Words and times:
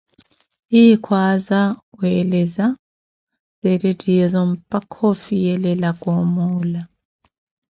Ye 0.73 0.83
kwaaza 1.03 1.61
weeleza 1.99 2.65
zeettehyeezo 3.61 4.39
mpakha 4.51 5.05
afiyelelaka 5.13 6.07
omuula 6.21 6.81